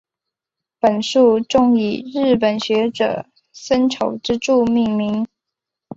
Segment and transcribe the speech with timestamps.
[0.79, 5.27] 本树种以日本学者森丑之助命名。